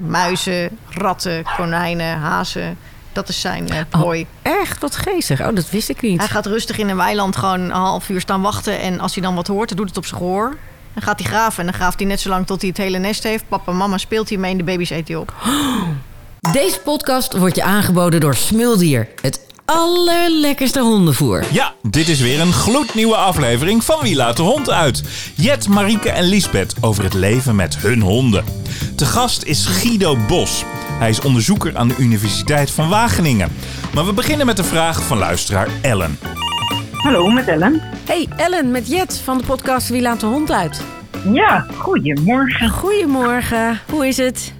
[0.00, 2.78] muizen, ratten, konijnen, hazen.
[3.12, 4.26] Dat is zijn eh, prooi.
[4.42, 5.40] Echt, wat geestig.
[5.40, 6.18] Oh, dat wist ik niet.
[6.18, 8.80] Hij gaat rustig in een weiland gewoon een half uur staan wachten.
[8.80, 10.56] En als hij dan wat hoort, dan doet het op zijn gehoor.
[10.94, 12.98] Dan gaat hij graven en dan graaft hij net zo lang tot hij het hele
[12.98, 13.48] nest heeft.
[13.48, 15.34] Papa en mama speelt hij mee en de baby's eet hij op.
[16.52, 19.08] Deze podcast wordt je aangeboden door Smuldier.
[19.20, 19.40] Het
[19.70, 21.44] allerlekkerste hondenvoer.
[21.50, 25.02] Ja, dit is weer een gloednieuwe aflevering van Wie laat de hond uit?
[25.36, 28.44] Jet, Marieke en Liesbeth over het leven met hun honden.
[28.96, 30.64] Te gast is Guido Bos.
[30.98, 33.48] Hij is onderzoeker aan de Universiteit van Wageningen.
[33.94, 36.18] Maar we beginnen met de vraag van luisteraar Ellen.
[36.92, 37.82] Hallo, met Ellen.
[38.06, 40.82] Hey Ellen, met Jet van de podcast Wie laat de hond uit?
[41.32, 42.68] Ja, goedemorgen.
[42.68, 44.52] Goedemorgen, hoe is het?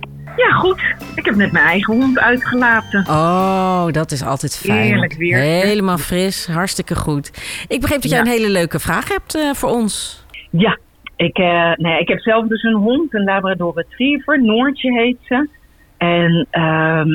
[0.48, 0.80] Ja, goed.
[1.14, 3.04] Ik heb net mijn eigen hond uitgelaten.
[3.08, 4.78] Oh, dat is altijd fijn.
[4.82, 5.36] Heerlijk weer.
[5.38, 7.30] Helemaal fris, hartstikke goed.
[7.68, 8.24] Ik begreep dat jij Ja.
[8.24, 10.24] een hele leuke vraag hebt eh, voor ons.
[10.50, 10.78] Ja,
[11.16, 14.42] ik, eh, nee, ik heb zelf dus een hond, een Labrador Retriever.
[14.42, 15.48] Noortje heet ze.
[15.98, 17.08] En ehm,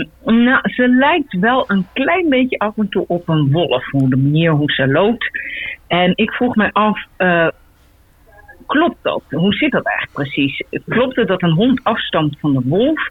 [0.43, 4.15] nou, ze lijkt wel een klein beetje af en toe op een wolf, hoe de
[4.17, 5.29] manier hoe ze loopt.
[5.87, 7.47] En ik vroeg me af, eh,
[8.65, 9.23] klopt dat?
[9.29, 10.63] Hoe zit dat eigenlijk precies?
[10.87, 13.09] Klopt het dat een hond afstamt van de wolf?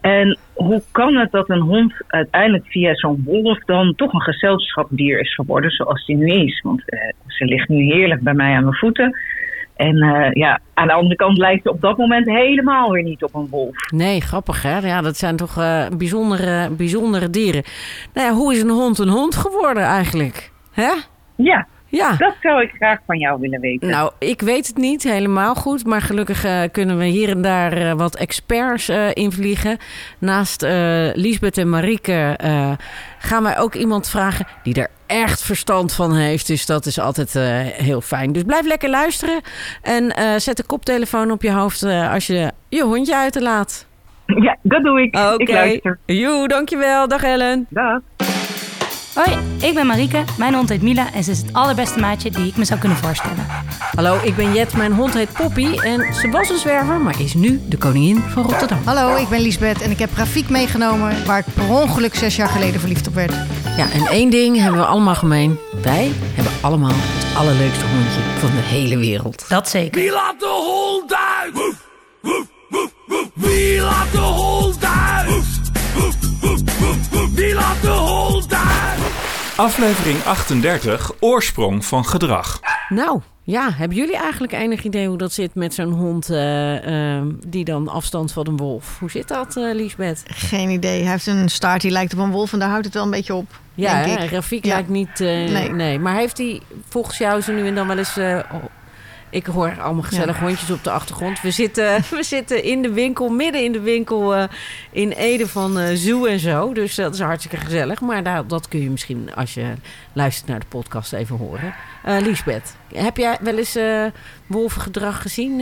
[0.00, 5.20] En hoe kan het dat een hond uiteindelijk via zo'n wolf dan toch een gezelschapsdier
[5.20, 6.60] is geworden zoals die nu is?
[6.60, 9.18] Want eh, ze ligt nu heerlijk bij mij aan mijn voeten.
[9.76, 13.22] En eh, ja, aan de andere kant lijkt ze op dat moment helemaal weer niet
[13.22, 13.90] op een wolf.
[13.90, 14.78] Nee, grappig hè?
[14.78, 17.62] Ja, dat zijn toch eh, bijzondere, bijzondere dieren.
[18.14, 20.50] Nou ja, hoe is een hond een hond geworden eigenlijk?
[20.72, 20.92] Hè?
[21.36, 22.16] Ja, Ja.
[22.16, 23.88] dat zou ik graag van jou willen weten.
[23.88, 27.72] Nou, ik weet het niet helemaal goed, maar gelukkig eh, kunnen we hier en daar
[27.72, 29.78] eh, wat experts eh, invliegen.
[30.18, 30.62] Naast
[31.14, 32.36] Liesbeth en Marieke
[33.18, 36.46] gaan wij ook iemand vragen die er echt verstand van heeft.
[36.46, 37.32] Dus dat is altijd
[37.82, 38.32] heel fijn.
[38.32, 39.40] Dus blijf lekker luisteren
[39.82, 43.86] en zet de koptelefoon op je hoofd als je je hondje uitlaat.
[44.26, 45.16] Ja, dat doe ik.
[45.16, 45.34] Oké.
[45.42, 45.98] Ik luister.
[46.06, 47.08] Joe, dankjewel.
[47.08, 47.66] Dag Ellen.
[47.68, 48.00] Dag.
[49.16, 50.24] Hoi, ik ben Marieke.
[50.38, 52.98] Mijn hond heet Mila en ze is het allerbeste maatje die ik me zou kunnen
[52.98, 53.46] voorstellen.
[53.94, 54.76] Hallo, ik ben Jet.
[54.76, 58.42] Mijn hond heet Poppy en ze was een zwerver, maar is nu de koningin van
[58.42, 58.78] Rotterdam.
[58.84, 61.26] Hallo, ik ben Liesbeth en ik heb Rafiek meegenomen...
[61.26, 63.32] waar ik per ongeluk zes jaar geleden verliefd op werd.
[63.76, 65.58] Ja, en één ding hebben we allemaal gemeen.
[65.82, 69.44] Wij hebben allemaal het allerleukste hondje van de hele wereld.
[69.48, 70.00] Dat zeker.
[70.00, 71.74] Wie laat de hond uit?
[73.34, 75.44] Wie laat de hond uit?
[77.34, 78.45] Wie laat de hond uit?
[79.56, 82.60] Aflevering 38, oorsprong van gedrag.
[82.88, 87.24] Nou, ja, hebben jullie eigenlijk enig idee hoe dat zit met zo'n hond eh, eh,
[87.46, 88.96] die dan afstand van een wolf?
[89.00, 90.22] Hoe zit dat, eh Liesbeth?
[90.26, 91.02] Geen idee.
[91.02, 93.10] Hij heeft een staart die lijkt op een wolf en daar houdt het wel een
[93.10, 93.60] beetje op.
[93.74, 94.30] Ja, denk hè, ik.
[94.30, 94.72] Rafiek Ja.
[94.74, 95.20] lijkt niet...
[95.20, 95.70] eh, nee.
[95.70, 95.98] Nee.
[95.98, 98.16] Maar heeft hij volgens jou zo nu en dan wel eens...
[99.36, 101.40] ik hoor allemaal gezellige hondjes op de achtergrond.
[101.40, 104.44] We zitten, we zitten in de winkel, midden in de winkel eh,
[104.90, 106.72] in Ede van eh Zoo en zo.
[106.72, 108.00] Dus dat is hartstikke gezellig.
[108.00, 109.72] Maar daar, dat kun je misschien als je
[110.12, 111.74] luistert naar de podcast even horen.
[112.04, 113.78] Eh Liesbeth, heb jij wel eens
[114.46, 115.56] wolvengedrag gezien?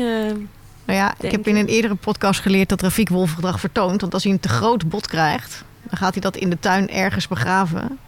[0.84, 4.00] Nou ja, ik heb in een eerdere podcast geleerd dat Rafiek wolfgedrag vertoont.
[4.00, 6.90] Want als hij een te groot bot krijgt, dan gaat hij dat in de tuin
[6.90, 7.98] ergens begraven.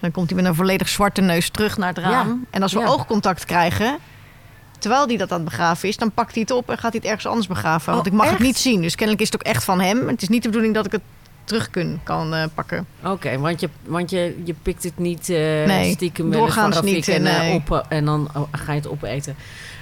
[0.00, 2.28] Dan komt hij met een volledig zwarte neus terug naar het raam.
[2.28, 2.86] Ja, En als we ja.
[2.86, 3.98] oogcontact krijgen,
[4.80, 7.00] terwijl hij dat aan het begraven is, dan pakt hij het op en gaat hij
[7.02, 7.92] het ergens anders begraven.
[7.92, 8.34] Want Oh, ik mag echt?
[8.38, 8.82] het niet zien.
[8.82, 10.08] Dus kennelijk is het ook echt van hem.
[10.08, 11.00] Het is niet de bedoeling dat ik het
[11.44, 12.86] terug kun, kan eh, pakken.
[13.04, 15.36] Oké, want, je, want je, je pikt het niet eh
[15.66, 17.54] Nee, stiekem doorgaans niet, en, eh, nee.
[17.54, 19.36] op, en dan oh, ga je het opeten.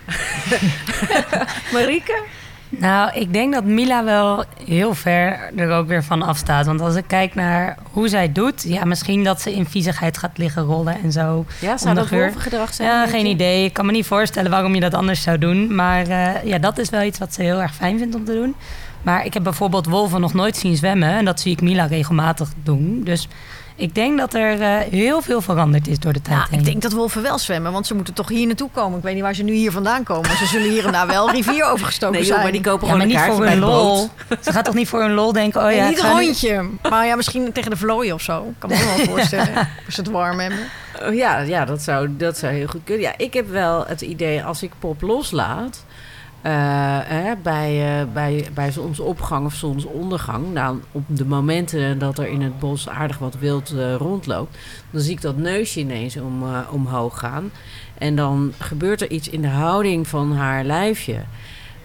[1.73, 2.23] Marieke?
[2.69, 6.67] Nou, ik denk dat Mila wel heel ver er ook weer van afstaat.
[6.67, 8.63] Want als ik kijk naar hoe zij doet...
[8.63, 11.45] Ja, misschien dat ze in viezigheid gaat liggen rollen en zo.
[11.61, 12.89] Ja, zou dat wolvengedrag zijn?
[12.89, 13.31] Ja, geen je?
[13.31, 13.65] idee.
[13.65, 15.75] Ik kan me niet voorstellen waarom je dat anders zou doen.
[15.75, 18.33] Maar eh, ja, dat is wel iets wat ze heel erg fijn vindt om te
[18.33, 18.55] doen.
[19.03, 21.11] Maar ik heb bijvoorbeeld wolven nog nooit zien zwemmen.
[21.11, 23.01] En dat zie ik Mila regelmatig doen.
[23.05, 23.29] Dus
[23.79, 26.59] ik denk dat er eh, heel veel veranderd is door de tijd Ja, heen.
[26.59, 28.99] ik denk dat wolven wel zwemmen, want ze moeten toch hier naartoe komen.
[28.99, 30.37] Ik weet niet waar ze nu hier vandaan komen.
[30.37, 32.43] Ze zullen hier en daar wel rivier overgestoken Nee, joh, zijn.
[32.43, 34.11] maar die kopen Ja, gewoon maar niet voor hun lol.
[34.41, 35.65] Ze gaat toch niet voor hun lol denken...
[35.65, 36.65] Oh ja, Nee, ik niet een nu- hondje.
[36.91, 38.53] Maar ja, misschien tegen de vlooien of zo.
[38.59, 39.55] Kan me wel voorstellen.
[39.87, 40.59] Als ze het warm hebben.
[41.03, 43.03] Oh, Ja, ja dat, zou, dat zou heel goed kunnen.
[43.05, 45.85] Ja, ik heb wel het idee als ik Pop loslaat...
[46.43, 46.53] eh,
[47.03, 50.53] hè, bij, eh, bij, bij zonsopgang of zonsondergang...
[50.53, 54.59] Nou, op de momenten dat er in het bos aardig wat wild eh, rondloopt...
[54.91, 57.51] dan zie ik dat neusje ineens om, eh, omhoog gaan.
[57.99, 61.21] En dan gebeurt er iets in de houding van haar lijfje...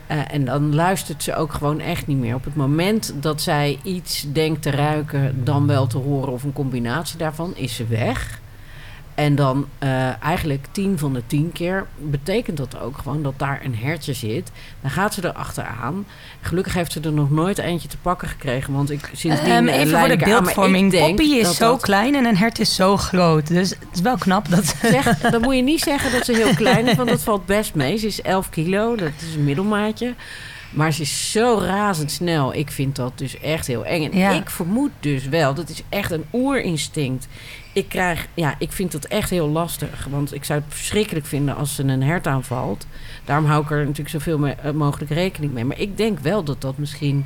[0.07, 2.35] Eh, en dan luistert ze ook gewoon echt niet meer.
[2.35, 6.53] Op het moment dat zij iets denkt te ruiken, dan wel te horen of een
[6.53, 8.41] combinatie daarvan, is ze weg.
[9.15, 13.61] En dan eh, eigenlijk tien van de tien keer betekent dat ook gewoon dat daar
[13.63, 14.51] een hertje zit.
[14.81, 16.05] Dan gaat ze er achteraan.
[16.41, 18.73] Gelukkig heeft ze er nog nooit eentje te pakken gekregen.
[18.73, 20.91] Want ik sindsdien eh, even voor de aan, beeldvorming.
[20.91, 23.47] denk Poppy is dat zo dat- klein en een hert is zo groot.
[23.47, 24.75] Dus het is wel knap dat ze...
[24.81, 27.75] Zeg, dan moet je niet zeggen dat ze heel klein is, want dat valt best
[27.75, 27.97] mee.
[27.97, 30.13] Ze is 11 kilo, dat is een middelmaatje.
[30.73, 32.53] Maar ze is zo razendsnel.
[32.53, 34.03] Ik vind dat dus echt heel eng.
[34.11, 34.31] En Ja.
[34.31, 37.27] ik vermoed dus wel, dat is echt een oerinstinct.
[37.73, 40.07] Ik krijg, ja, ik vind dat echt heel lastig.
[40.09, 42.85] Want ik zou het verschrikkelijk vinden als ze een hert aanvalt.
[43.25, 45.65] Daarom hou ik er natuurlijk zoveel mee, eh, mogelijk rekening mee.
[45.65, 47.25] Maar ik denk wel dat dat misschien,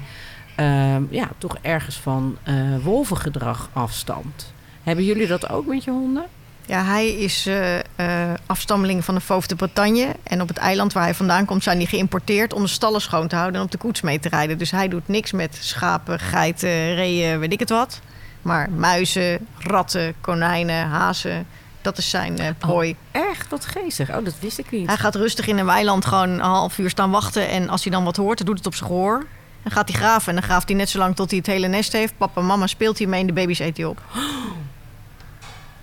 [0.55, 4.53] ehm, ja, toch ergens van eh, wolvengedrag afstamt.
[4.83, 6.25] Hebben jullie dat ook met je honden?
[6.67, 10.15] Ja, hij is eh, afstammeling van de Fauve de Bretagne.
[10.23, 12.53] En op het eiland waar hij vandaan komt zijn die geïmporteerd...
[12.53, 14.57] om de stallen schoon te houden en op de koets mee te rijden.
[14.57, 17.99] Dus hij doet niks met schapen, geiten, reeën, weet ik het wat.
[18.41, 21.47] Maar muizen, ratten, konijnen, hazen,
[21.81, 22.95] dat is zijn eh, prooi.
[23.11, 23.49] Echt?
[23.49, 24.09] Wat geestig.
[24.09, 24.87] Oh, dat wist ik niet.
[24.87, 27.49] Hij gaat rustig in een weiland gewoon een half uur staan wachten.
[27.49, 29.25] En als hij dan wat hoort, dan doet het op zijn gehoor.
[29.63, 30.27] Dan gaat hij graven.
[30.27, 32.17] En dan graaft hij net zo lang tot hij het hele nest heeft.
[32.17, 34.01] Papa en mama speelt hij mee en de baby's eet hij op.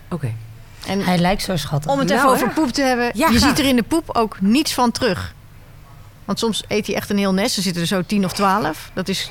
[0.08, 0.34] Oké.
[0.86, 1.90] En Hij lijkt zo schattig.
[1.90, 2.54] om het Nou, even over erg.
[2.54, 3.10] poep te hebben.
[3.14, 3.28] Ja.
[3.28, 5.34] Je ziet er in de poep ook niets van terug.
[6.24, 7.56] Want soms eet hij echt een heel nest.
[7.56, 8.90] Er zitten er zo tien of twaalf.
[8.94, 9.30] Dat is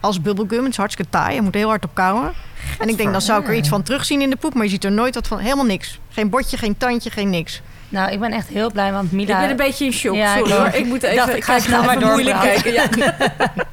[0.00, 0.58] als bubblegum.
[0.62, 1.34] Het is hartstikke taai.
[1.34, 2.32] Je moet heel hard op kauwen.
[2.78, 4.54] En ik denk, dan zou ik er iets van terugzien in de poep.
[4.54, 5.38] Maar je ziet er nooit wat van.
[5.38, 5.98] Helemaal niks.
[6.08, 7.60] Geen botje, geen tandje, geen niks.
[7.92, 9.40] Nou, ik ben echt heel blij, want Ik Mila...
[9.40, 10.14] ben een beetje in shock.
[10.14, 10.74] Ja, ik Sorry hoor.
[10.74, 11.16] Ik moet Ik even...
[11.16, 12.72] dacht, ik ga even maar moeilijk doorpraten.
[12.72, 13.14] kijken.
[13.38, 13.52] Ja.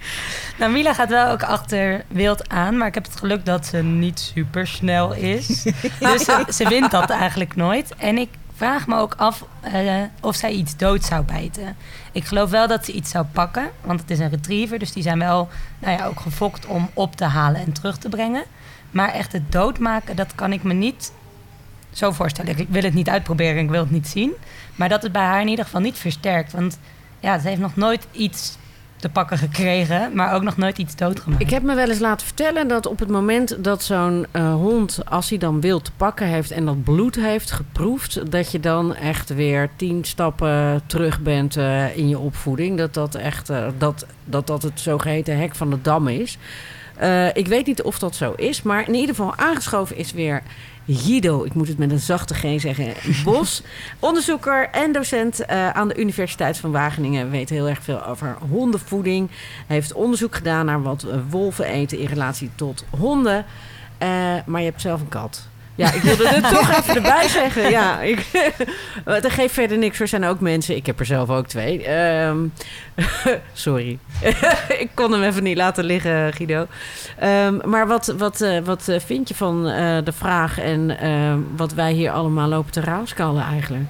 [0.60, 3.78] Nou, Mila gaat wel ook achter wild aan, maar ik heb het geluk dat ze
[3.78, 5.48] niet super snel is.
[6.00, 7.94] dus ze, ze wint dat eigenlijk nooit.
[7.98, 9.84] En ik vraag me ook af eh,
[10.22, 11.76] of zij iets dood zou bijten.
[12.12, 15.04] Ik geloof wel dat ze iets zou pakken, want het is een retriever, dus die
[15.04, 15.50] zijn wel
[15.80, 18.44] nou ja, ook gefokt om op te halen en terug te brengen.
[18.92, 21.12] Maar echt het doodmaken, dat kan ik me niet
[21.92, 22.58] zo voorstellen.
[22.58, 24.32] Ik wil het niet uitproberen, ik wil het niet zien.
[24.76, 26.52] Maar dat het bij haar in ieder geval niet versterkt.
[26.52, 26.80] Want
[27.20, 28.58] ja, ze heeft nog nooit iets
[29.00, 31.42] te pakken gekregen, maar ook nog nooit iets doodgemaakt.
[31.42, 35.00] Ik heb me wel eens laten vertellen dat op het moment dat zo'n eh, hond,
[35.06, 38.96] als hij dan wild te pakken heeft en dat bloed heeft geproefd, dat je dan
[38.96, 42.78] echt weer tien stappen terug bent eh, in je opvoeding.
[42.78, 46.38] Dat dat echt eh, dat, dat, dat het zogeheten hek van de dam is.
[47.34, 50.42] Ik weet niet of dat zo is, maar in ieder geval aangeschoven is weer
[50.92, 52.94] Guido, ik moet het met een zachte G zeggen,
[53.24, 53.64] Bos.
[54.00, 57.32] Onderzoeker en docent eh, aan de Universiteit van Wageningen.
[57.32, 59.30] Weet heel erg veel over hondenvoeding.
[59.68, 63.46] Hij heeft onderzoek gedaan naar wat eh, wolven eten in relatie tot honden.
[63.98, 64.08] Eh,
[64.46, 65.48] maar je hebt zelf een kat.
[65.80, 67.70] Ja, ik wilde het toch even erbij zeggen.
[67.70, 68.26] Ja, ik,
[69.06, 70.00] dat geeft verder niks.
[70.00, 70.76] Er zijn ook mensen.
[70.76, 71.84] Ik heb er zelf ook twee.
[71.84, 72.38] Ehm,
[73.54, 74.00] sorry.
[74.80, 76.68] ik kon hem even niet laten liggen, Guido.
[77.20, 81.40] Ehm, maar wat, wat, eh, wat eh, vind je van eh, de vraag en ehm,
[81.56, 83.86] wat wij hier allemaal lopen te raaskallen eigenlijk?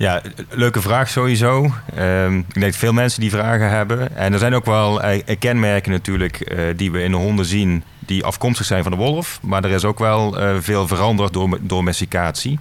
[0.00, 1.72] Ja, leuke vraag sowieso.
[1.94, 4.16] Ehm, ik denk dat veel mensen die vragen hebben.
[4.16, 7.84] En er zijn ook wel eh, kenmerken natuurlijk eh, die we in de honden zien...
[7.98, 9.38] die afkomstig zijn van de wolf.
[9.42, 12.58] Maar er is ook wel eh, veel veranderd door domesticatie.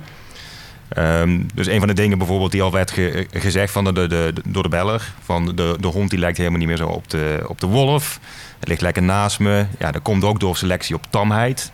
[0.90, 4.08] Ehm, dus een van de dingen bijvoorbeeld die al werd ge- gezegd van de, de,
[4.08, 5.14] de, door de beller...
[5.24, 8.20] van de, de hond die lijkt helemaal niet meer zo op de, op de wolf.
[8.60, 9.66] Het ligt lekker naast me.
[9.80, 11.72] Ja, dat komt ook door selectie op tamheid...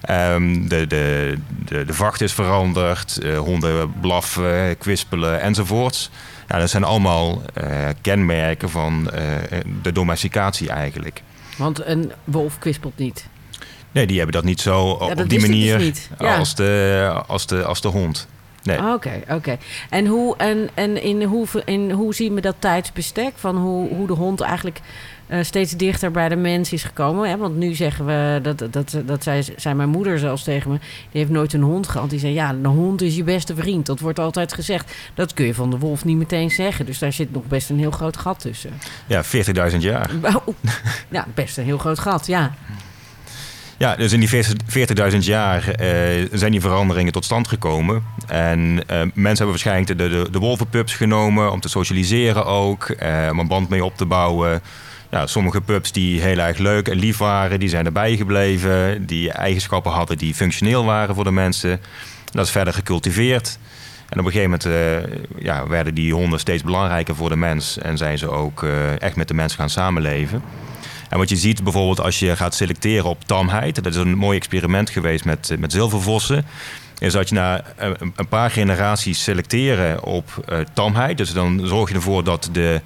[0.00, 6.10] Ehm, de, de, de, de vacht is veranderd, eh, honden blaffen, kwispelen enzovoorts.
[6.48, 9.22] Ja, dat zijn allemaal eh, kenmerken van eh,
[9.82, 11.22] de domesticatie eigenlijk.
[11.56, 13.26] Want een wolf kwispelt niet.
[13.92, 15.92] Nee, die hebben dat niet zo op die dus manier.
[16.18, 16.36] Ja.
[16.36, 18.28] als, de, als, de, als de hond.
[18.62, 18.78] Nee.
[18.78, 19.58] Ah, Oké, oké.
[19.90, 23.32] En, hoe, en, en in, hoe, in hoe zien we dat tijdsbestek?
[23.36, 24.80] Van hoe, hoe de hond eigenlijk
[25.30, 27.28] eh, steeds dichter bij de mens is gekomen?
[27.28, 27.36] Hè?
[27.36, 30.78] Want nu zeggen we, dat, dat, dat zei, zei mijn moeder zelfs tegen me...
[30.78, 32.10] die heeft nooit een hond gehad.
[32.10, 33.86] Die zei, ja, een hond is je beste vriend.
[33.86, 34.92] Dat wordt altijd gezegd.
[35.14, 36.86] Dat kun je van de wolf niet meteen zeggen.
[36.86, 38.70] Dus daar zit nog best een heel groot gat tussen.
[39.06, 39.24] Ja,
[39.72, 40.10] 40.000 jaar.
[40.44, 40.54] Oh,
[41.08, 42.54] ja, best een heel groot gat, ja.
[43.76, 44.44] Ja, dus in die
[45.12, 48.02] 40.000 jaar eh, zijn die veranderingen tot stand gekomen.
[48.26, 52.94] En eh, mensen hebben waarschijnlijk de, de, de wolvenpups genomen om te socialiseren ook,
[53.30, 54.62] om een band mee op te bouwen.
[55.10, 59.06] Ja, sommige pups die heel erg leuk en lief waren, die zijn erbij gebleven.
[59.06, 61.80] Die eigenschappen hadden die functioneel waren voor de mensen.
[62.32, 63.58] Dat is verder gecultiveerd.
[64.08, 67.78] En op een gegeven moment eh, ja, werden die honden steeds belangrijker voor de mens.
[67.78, 70.42] En zijn ze ook eh, echt met de mens gaan samenleven.
[71.08, 74.36] En wat je ziet bijvoorbeeld als je gaat selecteren op tamheid, dat is een mooi
[74.36, 76.44] experiment geweest met, met zilvervossen,
[77.00, 81.88] is dat je na een, een paar generaties selecteren op eh, tamheid, dus dan zorg
[81.88, 82.80] je ervoor dat de,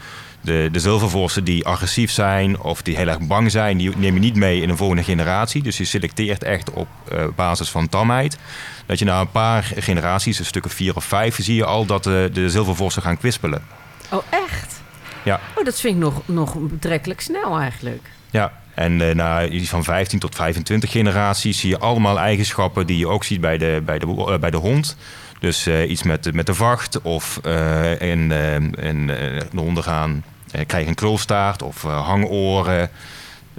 [0.44, 4.20] De, de zilvervossen die agressief zijn of die heel erg bang zijn, die neem je
[4.20, 5.62] niet mee in een volgende generatie.
[5.62, 8.38] Dus je selecteert echt op eh, basis van tamheid.
[8.86, 11.86] Dat je na een paar generaties, een stuk of vier of vijf, zie je al
[11.86, 13.62] dat de, de zilvervossen gaan kwispelen.
[14.10, 14.82] Oh, echt?
[15.22, 15.40] Ja.
[15.54, 18.10] Oh, dat vind ik nog, nog betrekkelijk snel eigenlijk.
[18.30, 23.08] Ja, en eh, na van 15 tot 25 generaties zie je allemaal eigenschappen die je
[23.08, 24.96] ook ziet bij de, bij de, eh, bij de hond.
[25.40, 27.40] Dus eh, iets met, de- met de vacht of
[27.98, 28.32] in,
[28.80, 30.22] in, de honden gaan
[30.66, 32.90] krijgen een krulstaart of hangoren.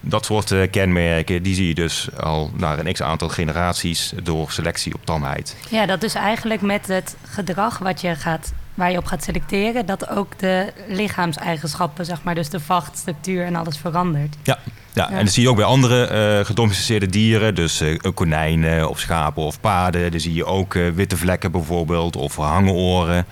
[0.01, 5.05] Dat soort kenmerken, die zie je dus al na een x-aantal generaties door selectie op
[5.05, 5.55] tamheid.
[5.69, 9.86] Ja, dat is eigenlijk met het gedrag wat je gaat, waar je op gaat selecteren,
[9.86, 14.36] dat ook de lichaamseigenschappen, zeg maar, dus de vacht, structuur en alles verandert.
[14.43, 14.57] Ja,
[14.95, 17.55] ja, en dat zie je ook bij andere eh gedomesticeerde dieren.
[17.55, 20.11] Dus eh, konijnen of schapen of paarden.
[20.11, 23.25] Daar zie je ook eh, witte vlekken bijvoorbeeld of hangenoren.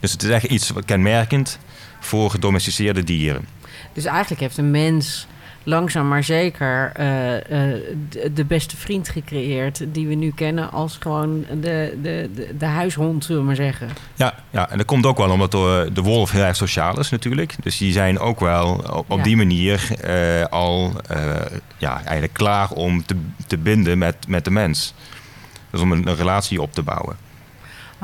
[0.00, 1.58] Dus het is echt iets wat kenmerkend
[2.00, 3.46] voor gedomesticeerde dieren.
[3.92, 5.26] Dus eigenlijk heeft een mens
[5.64, 7.80] langzaam maar zeker eh, eh,
[8.34, 9.84] de, beste vriend gecreëerd...
[9.94, 13.88] die we nu kennen als gewoon de, de, de, de huishond, zullen we maar zeggen.
[14.14, 17.10] Ja, ja, en dat komt ook wel omdat de, de wolf heel erg sociaal is
[17.10, 17.54] natuurlijk.
[17.62, 19.22] Dus die zijn ook wel op, op Ja.
[19.22, 21.34] die manier eh, al eh,
[21.78, 23.16] ja, eigenlijk klaar om te,
[23.46, 24.94] te binden met, met de mens.
[25.70, 27.16] Dus om een, een relatie op te bouwen.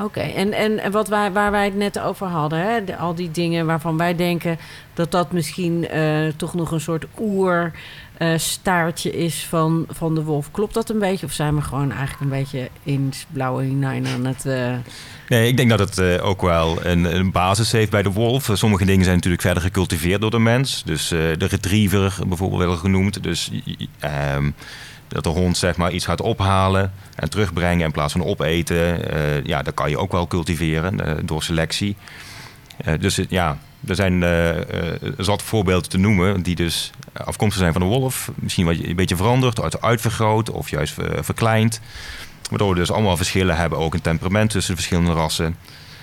[0.04, 2.96] Oké, en, en wat wij, waar wij het net over hadden, hè?
[2.96, 4.58] al die dingen waarvan wij denken
[4.94, 7.72] dat dat misschien eh, toch nog een soort oer
[8.16, 8.34] eh,
[9.02, 10.50] is van, van de wolf.
[10.50, 11.26] Klopt dat een beetje?
[11.26, 14.46] Of zijn we gewoon eigenlijk een beetje in blauwe hinein aan het...
[14.46, 14.74] eh,
[15.28, 18.50] Nee, ik denk dat het ook wel een, een basis heeft bij de wolf.
[18.52, 20.82] Sommige dingen zijn natuurlijk verder gecultiveerd door de mens.
[20.84, 23.22] Dus de retriever bijvoorbeeld wel genoemd.
[23.22, 23.50] Dus
[23.98, 24.50] ehm,
[25.12, 29.10] dat de hond zeg maar iets gaat ophalen en terugbrengen in plaats van opeten.
[29.12, 31.96] Eh, ja, dat kan je ook wel cultiveren eh, door selectie.
[32.76, 34.24] Eh, dus ja, er zijn
[35.18, 38.30] zat voorbeelden te noemen die dus afkomstig zijn van de wolf.
[38.34, 41.80] Misschien wat een beetje veranderd, uit- uitvergroot of juist ver- verkleind.
[42.50, 45.56] Waardoor we dus allemaal verschillen hebben, ook in temperament tussen de verschillende rassen.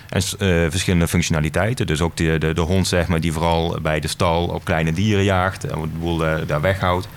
[0.09, 0.21] En
[0.71, 1.87] verschillende functionaliteiten.
[1.87, 4.93] Dus ook de, de, de hond, zeg maar, die vooral bij de stal op kleine
[4.93, 7.07] dieren jaagt en de boel daar weghoudt.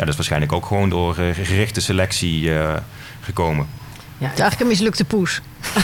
[0.00, 2.76] Ja, dat is waarschijnlijk ook gewoon door eh, gerichte selectie eh,
[3.20, 3.66] gekomen.
[4.18, 5.40] ja, Het is eigenlijk een mislukte poes.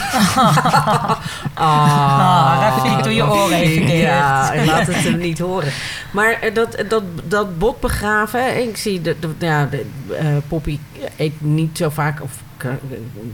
[1.53, 3.87] Ah, Raffi, doe je oren.
[3.97, 5.71] Ja, en laat het hem niet horen.
[6.11, 9.85] Maar eh, dat, dat, dat bot begraven, ik zie dat de, ja, de,
[10.19, 10.79] eh, Poppy
[11.17, 12.31] eet niet zo vaak, of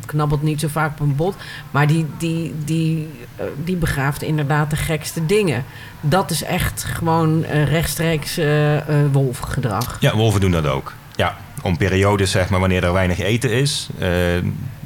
[0.05, 1.35] knabbelt niet zo vaak op een bot,
[1.71, 5.63] maar die, die, die, eh, die begraaft inderdaad de gekste dingen.
[6.01, 9.97] Dat is echt gewoon eh, rechtstreeks eh, eh, wolfgedrag.
[9.99, 10.93] Ja, wolven doen dat ook.
[11.15, 14.09] Ja, om periodes, zeg maar, wanneer er weinig eten is, eh,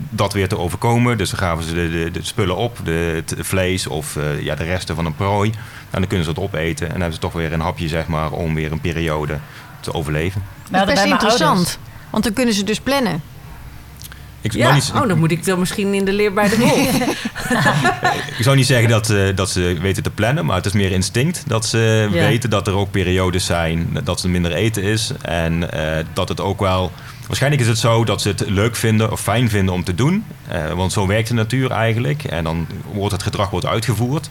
[0.10, 1.18] dat weer te overkomen.
[1.18, 2.92] Dus dan gaven ze de, de, de spullen op, de,
[3.26, 5.50] het vlees of eh, ja, de resten van een prooi.
[5.90, 8.08] En dan kunnen ze het opeten en dan hebben ze toch weer een hapje, zeg
[8.08, 9.38] maar, om weer een periode
[9.80, 10.44] te overleven.
[10.70, 11.80] We Dat is best interessant.
[12.10, 13.22] Want dan kunnen ze dus plannen.
[14.42, 16.58] Ik, zou Ja, niet, oh, dan moet ik dan misschien in de leer bij de
[16.66, 17.02] wolf.
[18.38, 20.92] ik zou niet zeggen dat, eh, dat ze weten te plannen, maar het is meer
[20.92, 21.44] instinct.
[21.48, 22.28] Dat ze Ja.
[22.28, 25.12] weten dat er ook periodes zijn dat er minder eten is.
[25.22, 26.92] En eh, dat het ook wel...
[27.28, 30.24] Waarschijnlijk is het zo dat ze het leuk vinden of fijn vinden om te doen.
[30.48, 32.24] Eh, want zo werkt de natuur eigenlijk.
[32.24, 34.30] En dan wordt het gedrag wordt uitgevoerd.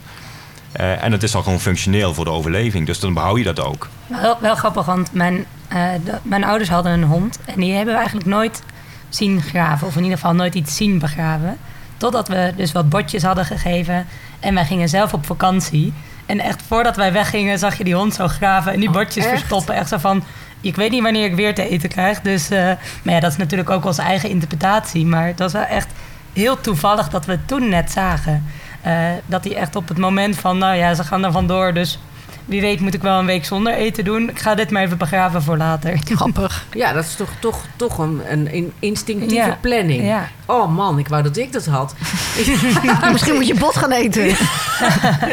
[0.73, 2.87] Eh, en het is al gewoon functioneel voor de overleving.
[2.87, 3.88] Dus dan behoud je dat ook.
[4.06, 5.90] Wel, wel grappig, want mijn, eh,
[6.23, 7.38] mijn ouders hadden een hond.
[7.44, 8.62] En die hebben we eigenlijk nooit
[9.08, 9.87] zien graven.
[9.87, 11.56] Of in ieder geval nooit iets zien begraven.
[11.96, 14.06] Totdat we dus wat botjes hadden gegeven.
[14.40, 15.92] En wij gingen zelf op vakantie.
[16.26, 18.73] En echt voordat wij weggingen zag je die hond zo graven.
[18.73, 19.38] En die botjes echt?
[19.38, 19.75] verstoppen.
[19.75, 20.25] Echt zo van,
[20.61, 22.20] ik weet niet wanneer ik weer te eten krijg.
[22.20, 22.64] Dus, eh,
[23.02, 25.06] maar ja, dat is natuurlijk ook onze eigen interpretatie.
[25.06, 25.92] Maar het was wel echt
[26.32, 28.44] heel toevallig dat we het toen net zagen.
[28.80, 28.94] Eh,
[29.26, 31.75] dat hij echt op het moment van, nou ja, ze gaan er vandoor.
[31.75, 31.99] Dus
[32.46, 34.28] wie weet moet ik wel een week zonder eten doen.
[34.30, 35.98] Ik ga dit maar even begraven voor later.
[36.04, 36.64] Grappig.
[36.74, 39.58] Ja, dat is toch, toch, toch een, een in- instinctieve Ja.
[39.60, 40.02] planning.
[40.04, 40.28] Ja.
[40.46, 41.94] Oh man, ik wou dat ik dat had.
[43.12, 44.24] Misschien moet je bot gaan eten.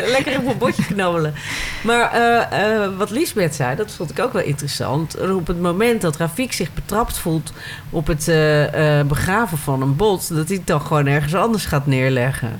[0.05, 1.33] Lekker op een bordje knabbelen.
[1.83, 5.17] Maar eh, eh, wat Liesbeth zei, dat vond ik ook wel interessant.
[5.31, 7.53] Op het moment dat Rafik zich betrapt voelt
[7.89, 10.35] op het eh, eh, begraven van een bot...
[10.35, 12.59] dat hij het dan gewoon ergens anders gaat neerleggen.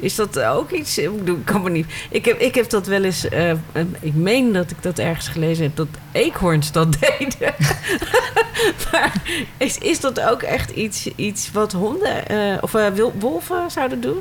[0.00, 0.98] Is dat ook iets?
[0.98, 1.10] Ik
[1.44, 1.86] kan me niet.
[2.10, 3.28] Ik heb, ik heb dat wel eens.
[3.28, 3.50] eh,
[4.00, 5.76] ik meen dat ik dat ergens gelezen heb.
[5.76, 7.54] Dat eekhoorns dat deden.
[8.92, 9.12] maar
[9.56, 14.00] is, is dat ook echt iets, iets wat honden eh, of eh, wil- wolven zouden
[14.00, 14.18] doen?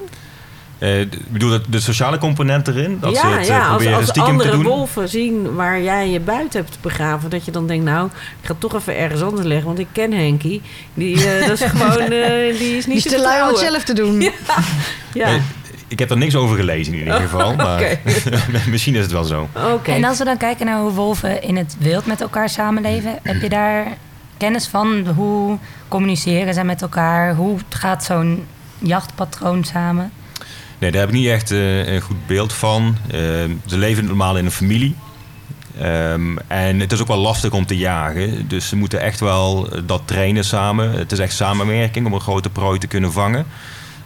[0.77, 2.97] Eh, ik bedoel, de, de sociale component erin.
[3.01, 4.65] Dat ja, ze het ja als, proberen als stiekem andere te doen.
[4.65, 8.13] wolven zien waar jij je buiten hebt begraven, dat je dan denkt, nou, ik
[8.45, 10.61] ga het toch even ergens anders leggen, want ik ken Henkie.
[10.93, 11.15] Die,
[11.47, 13.83] dat is gewoon, eh, die is niet Die is te te lui om het zelf
[13.83, 14.21] te doen.
[15.13, 15.25] Ja.
[15.25, 15.33] Eh,
[15.89, 17.55] ik heb er niks over gelezen in ieder geval.
[17.55, 17.99] Maar
[18.69, 19.49] misschien is het wel zo.
[19.73, 19.91] Oké.
[19.91, 23.41] En als we dan kijken naar hoe wolven in het wild met elkaar samenleven, heb
[23.41, 23.87] je daar
[24.37, 25.07] kennis van?
[25.07, 27.35] Hoe communiceren zij met elkaar?
[27.35, 28.45] Hoe gaat zo'n
[28.79, 30.11] jachtpatroon samen?
[30.77, 32.97] Nee, daar heb ik niet echt eh, een goed beeld van.
[33.11, 33.19] Eh,
[33.65, 34.95] ze leven normaal in een familie.
[35.79, 38.47] Ehm, en het is ook wel lastig om te jagen.
[38.47, 40.91] Dus ze moeten echt wel eh, dat trainen samen.
[40.91, 43.45] Het is echt samenwerking om een grote prooi te kunnen vangen.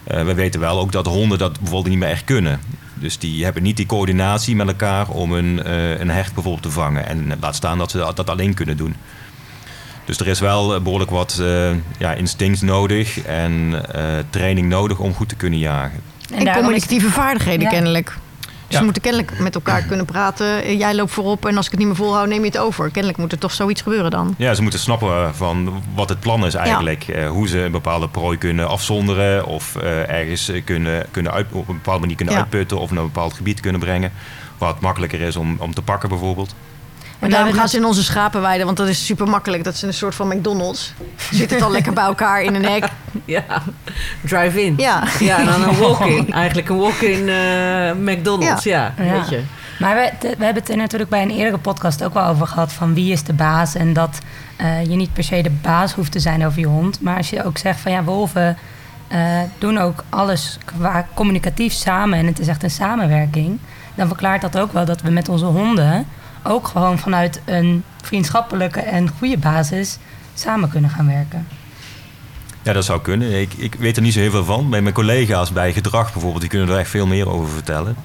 [0.03, 2.59] Eh, we weten wel ook dat honden dat bijvoorbeeld niet meer echt kunnen.
[2.93, 6.71] Dus die hebben niet die coördinatie met elkaar om een, eh, een hert bijvoorbeeld te
[6.71, 7.07] vangen.
[7.07, 8.95] En laat staan dat ze dat, dat alleen kunnen doen.
[10.05, 14.99] Dus er is wel eh, behoorlijk wat eh, ja, instinct nodig en eh, training nodig
[14.99, 16.01] om goed te kunnen jagen.
[16.33, 17.69] En, communicatieve vaardigheden Ja.
[17.69, 18.17] kennelijk.
[18.73, 18.87] Dus Ja.
[18.87, 20.63] ze moeten kennelijk met elkaar kunnen praten.
[20.63, 22.91] Eh, Jij loopt voorop en als ik het niet meer volhoud, neem je het over.
[22.91, 24.33] Kennelijk moet er toch zoieens gebeuren dan.
[24.37, 27.07] Ja, ze moeten snappen van wat het plan is eigenlijk.
[27.07, 31.47] Eh, hoe ze een bepaalde prooi kunnen afzonderen of eh, ergens eh, kunnen, kunnen uit,
[31.51, 32.39] op een bepaalde manier kunnen Ja.
[32.39, 34.11] uitputten of naar een bepaald gebied kunnen brengen.
[34.57, 36.55] Wat makkelijker is om, om te pakken bijvoorbeeld.
[37.23, 39.63] En daar daarom gaan ze in onze schapenweiden, want dat is super makkelijk.
[39.63, 40.93] Dat is een soort van McDonald's.
[41.15, 42.85] Ze zitten het al lekker bij elkaar in een hek.
[43.25, 43.43] Ja,
[44.25, 44.73] drive-in.
[44.77, 45.03] Ja.
[45.19, 46.31] Ja, en dan een walk-in.
[46.33, 48.93] Eigenlijk een walk-in eh, McDonald's, ja.
[48.97, 49.11] Ja.
[49.11, 49.41] Weet je.
[49.79, 52.47] Maar we, te- we hebben het er natuurlijk bij een eerdere podcast ook wel over
[52.47, 54.19] gehad van wie is de baas en dat
[54.55, 57.01] eh, je niet per se de baas hoeft te zijn over je hond.
[57.01, 58.57] Maar als je ook zegt van ja, wolven
[59.07, 59.19] eh,
[59.57, 63.59] doen ook alles qua communicatief samen en het is echt een samenwerking,
[63.95, 66.05] dan verklaart dat ook wel dat we met onze honden
[66.43, 69.97] ook gewoon vanuit een vriendschappelijke en goede basis
[70.33, 71.47] samen kunnen gaan werken.
[72.61, 73.41] Ja, dat zou kunnen.
[73.41, 74.69] Ik, ik weet er niet zo heel veel van.
[74.69, 77.95] Bij mijn collega's bij gedrag bijvoorbeeld, die kunnen er echt veel meer over vertellen.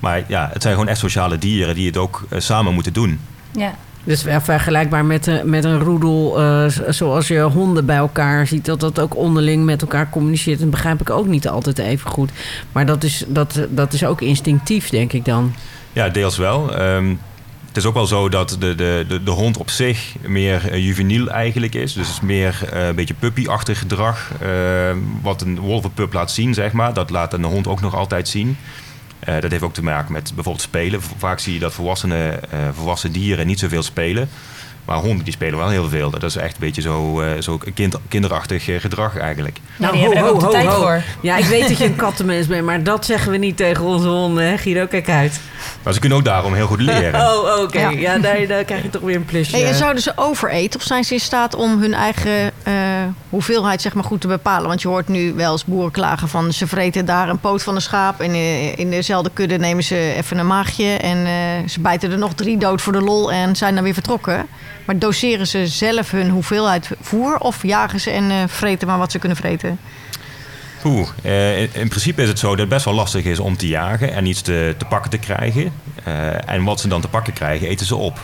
[0.00, 3.20] Maar ja, het zijn gewoon echt sociale dieren die het ook eh, samen moeten doen.
[3.52, 3.74] Ja,
[4.04, 8.64] Dus wel vergelijkbaar met, een- met een roedel, eh, zoals je honden bij elkaar ziet,
[8.64, 10.60] dat dat ook onderling met elkaar communiceert.
[10.60, 12.30] En begrijp ik ook niet altijd even goed.
[12.72, 15.54] Maar dat is, dat, dat is ook instinctief, denk ik dan.
[15.92, 16.74] Ja, deels wel.
[16.76, 17.14] Ehm,
[17.76, 20.84] het is ook wel zo dat de, de, de, de hond op zich meer eh,
[20.84, 21.92] juveniel eigenlijk is.
[21.92, 24.30] Dus is meer eh, een beetje puppyachtig gedrag.
[24.40, 26.94] eh, wat een wolvenpup laat zien, zeg maar.
[26.94, 28.56] Dat laat een hond ook nog altijd zien.
[29.40, 31.00] Dat heeft ook te maken met bijvoorbeeld spelen.
[31.02, 32.40] Vaak zie je dat volwassenen,
[32.72, 34.28] volwassen dieren niet zoveel spelen.
[34.86, 36.10] Maar honden die spelen wel heel veel.
[36.10, 39.58] Dat is echt een beetje zo, eh, zo kind, kinderachtig eh, gedrag eigenlijk.
[39.76, 41.02] nou, die hebben er ook de tijd voor.
[41.20, 44.08] Ja, ik weet dat je een kattenmens bent, maar dat zeggen we niet tegen onze
[44.08, 44.86] honden, hè Guido?
[44.86, 45.40] Kijk uit.
[45.82, 47.14] Maar ze kunnen ook daarom heel goed leren.
[47.26, 47.78] Oh, oké.
[47.78, 47.90] Ja.
[47.90, 49.56] Ja, daar, daar krijg je toch weer een plusje.
[49.56, 52.74] Hey, en zouden ze overeten of zijn ze in staat om hun eigen eh,
[53.28, 54.68] hoeveelheid zeg maar, goed te bepalen?
[54.68, 57.74] Want je hoort nu wel eens boeren klagen van ze vreten daar een poot van
[57.74, 58.20] een schaap.
[58.20, 60.96] En eh, in dezelfde kudde nemen ze even een maagje.
[60.96, 63.94] En eh, ze bijten er nog drie dood voor de lol en zijn dan weer
[63.94, 64.46] vertrokken.
[64.84, 69.12] Maar doseren ze zelf hun hoeveelheid voer of jagen ze en eh, vreten maar wat
[69.12, 69.78] ze kunnen vreten?
[70.84, 73.56] Oeh, eh, in, in principe is het zo dat het best wel lastig is om
[73.56, 75.72] te jagen en iets te, te pakken te krijgen.
[76.04, 78.18] Eh, en wat ze dan te pakken krijgen, eten ze op.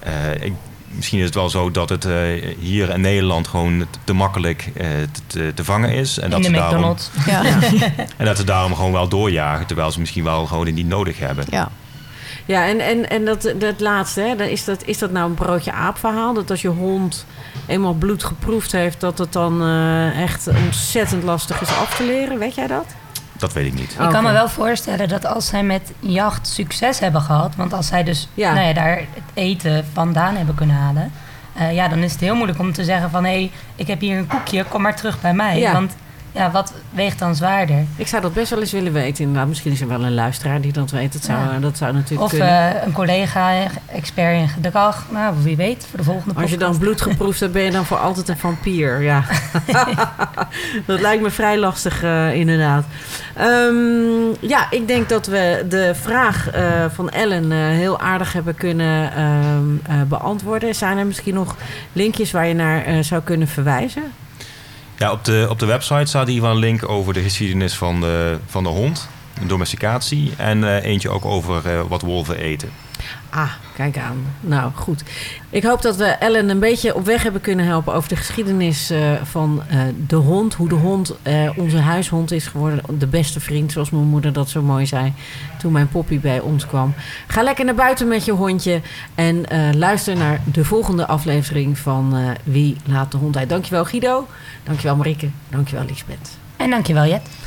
[0.00, 0.52] Eh, ik,
[0.88, 2.16] misschien is het wel zo dat het eh,
[2.58, 6.18] hier in Nederland gewoon te, makkelijk eh, te, te, te vangen is.
[6.18, 7.10] En In dat, de ze daarom, McDonald's.
[7.26, 7.42] Ja,
[8.16, 11.44] en dat ze daarom gewoon wel doorjagen, terwijl ze misschien wel gewoon niet nodig hebben.
[11.50, 11.70] ja.
[12.44, 15.34] Ja, en, en, en dat, dat laatste, hè, dan is, dat, is dat nou een
[15.34, 16.34] broodje aap verhaal?
[16.34, 17.26] Dat als je hond
[17.66, 22.38] eenmaal bloed geproefd heeft, dat het dan eh, echt ontzettend lastig is af te leren?
[22.38, 22.86] Weet jij dat?
[23.38, 23.96] Dat weet ik niet.
[24.00, 27.86] Ik kan me wel voorstellen dat als zij met jacht succes hebben gehad, want als
[27.86, 28.52] zij dus Ja.
[28.52, 31.12] Nou ja, daar het eten vandaan hebben kunnen halen,
[31.54, 34.00] eh, ja, dan is het heel moeilijk om te zeggen van hé, hey, ik heb
[34.00, 35.58] hier een koekje, kom maar terug bij mij.
[35.58, 35.72] Ja.
[35.72, 35.96] Want
[36.32, 37.84] ja, wat weegt dan zwaarder?
[37.96, 39.24] Ik zou dat best wel eens willen weten.
[39.24, 41.12] Inderdaad, misschien is er wel een luisteraar die dat weet.
[41.12, 41.58] Dat zou, Ja.
[41.58, 42.74] dat zou natuurlijk Of kunnen.
[42.76, 43.52] eh, een collega,
[43.86, 46.84] expert in gedrag, nou wie weet, voor de volgende Als je dan podcast.
[46.84, 49.02] bloed geproefd hebt, ben je dan voor altijd een vampier.
[49.02, 49.22] Ja.
[50.86, 52.84] dat lijkt me vrij lastig, eh, inderdaad.
[53.34, 53.74] Ehm,
[54.40, 59.96] ja, ik denk dat we de vraag eh, van Ellen heel aardig hebben kunnen ehm,
[60.00, 60.74] eh, beantwoorden.
[60.74, 61.56] Zijn er misschien nog
[61.92, 64.02] linkjes waar je naar zou kunnen verwijzen?
[64.98, 68.00] Ja, op de, op de website staat hier wel een link over de geschiedenis van
[68.00, 69.08] de, van de hond,
[69.46, 70.32] domesticatie.
[70.36, 72.70] En eh, eentje ook over eh, wat wolven eten.
[73.30, 74.24] Ah, kijk aan.
[74.40, 75.02] Nou, goed.
[75.50, 78.90] Ik hoop dat we Ellen een beetje op weg hebben kunnen helpen over de geschiedenis
[78.90, 80.54] eh, van eh, de hond.
[80.54, 82.98] Hoe de hond eh, onze huishond is geworden.
[82.98, 85.12] De beste vriend, zoals mijn moeder dat zo mooi zei
[85.58, 86.94] toen mijn poppy bij ons kwam.
[87.26, 88.80] Ga lekker naar buiten met je hondje
[89.14, 89.44] en
[89.76, 93.48] luister naar de volgende aflevering van Wie laat de hond uit.
[93.48, 94.26] Dankjewel Guido,
[94.64, 96.36] dankjewel Marieke, dankjewel Lisbeth.
[96.56, 97.37] En dankjewel Jet.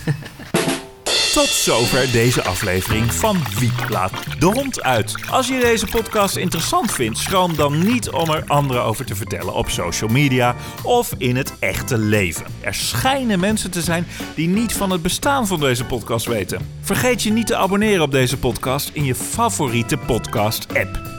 [1.33, 5.15] Tot zover deze aflevering van Wie laat de hond uit.
[5.29, 9.53] Als je deze podcast interessant vindt, schroom dan niet om er anderen over te vertellen
[9.53, 12.45] op social media of in het echte leven.
[12.61, 16.69] Er schijnen mensen te zijn die niet van het bestaan van deze podcast weten.
[16.81, 21.10] Vergeet je niet te abonneren op deze podcast in je favoriete podcast-app.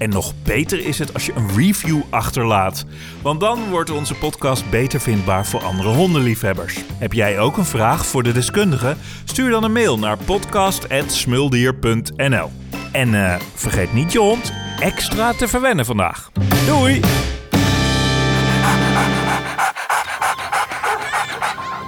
[0.00, 2.84] En nog beter is het als je een review achterlaat.
[3.22, 6.78] Want dan wordt onze podcast beter vindbaar voor andere hondenliefhebbers.
[6.98, 8.96] Heb jij ook een vraag voor de deskundige?
[9.24, 12.50] Stuur dan een mail naar podcast.smuldier.nl
[12.92, 16.30] En eh, vergeet niet je hond extra te verwennen vandaag.
[16.66, 17.00] Doei!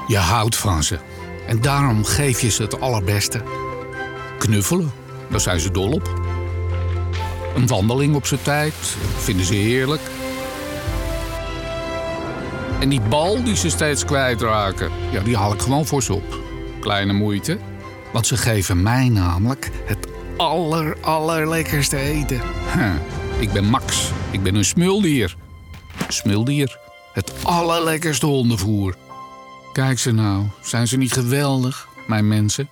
[0.06, 0.98] Je houdt van ze.
[1.46, 3.42] En daarom geef je ze het allerbeste.
[4.38, 4.92] Knuffelen,
[5.30, 6.31] daar zijn ze dol op.
[7.54, 8.74] Een wandeling op zijn tijd,
[9.16, 10.00] vinden ze heerlijk.
[12.80, 16.38] En die bal die ze steeds kwijtraken, ja, die haal ik gewoon voor ze op.
[16.80, 17.58] Kleine moeite,
[18.12, 22.40] want ze geven mij namelijk het aller, allerlekkerste eten.
[22.74, 22.94] Huh.
[23.38, 25.36] Ik ben Max, ik ben een smuldier.
[26.08, 26.78] Smuldier,
[27.12, 28.94] het allerlekkerste hondenvoer.
[29.72, 32.68] Kijk ze nou, zijn ze niet geweldig, mijn mensen?